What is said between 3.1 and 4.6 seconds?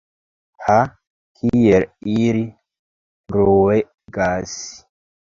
bruegas!